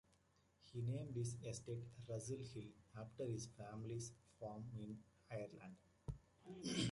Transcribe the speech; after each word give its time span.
He 0.73 0.81
named 0.81 1.13
his 1.15 1.35
estate 1.47 1.83
Russell 2.09 2.39
Hill 2.39 2.71
after 2.99 3.23
his 3.23 3.45
family's 3.55 4.11
farm 4.39 4.63
in 4.73 4.97
Ireland. 5.29 5.77